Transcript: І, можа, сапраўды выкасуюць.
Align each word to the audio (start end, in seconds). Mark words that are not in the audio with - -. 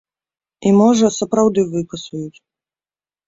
І, 0.69 0.71
можа, 0.77 1.11
сапраўды 1.19 1.65
выкасуюць. 1.75 2.39